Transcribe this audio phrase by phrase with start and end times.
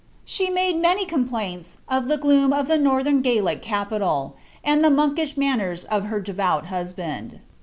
[0.25, 5.37] She made many complaints, of the gloora of the northern Gallic capital, and the monkish
[5.37, 7.37] manners of her devout hoshand.